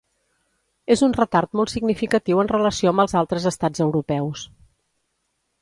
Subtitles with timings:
[0.95, 4.51] És un retard molt significatiu en relació amb els altres estats europeus.